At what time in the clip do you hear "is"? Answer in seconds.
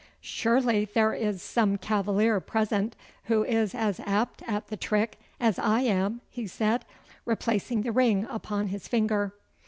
1.13-1.43, 3.43-3.75